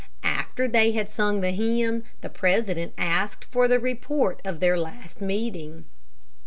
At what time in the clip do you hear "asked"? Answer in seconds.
2.97-3.45